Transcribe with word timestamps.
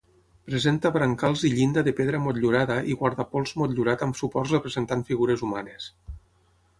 Presenta 0.51 0.91
brancals 0.93 1.43
i 1.49 1.49
llinda 1.57 1.83
de 1.87 1.91
pedra 1.99 2.21
motllurada 2.27 2.77
i 2.93 2.97
guardapols 3.01 3.53
motllurat 3.63 4.07
amb 4.07 4.17
suports 4.23 4.55
representant 4.57 5.05
figures 5.11 5.45
humanes. 5.49 5.91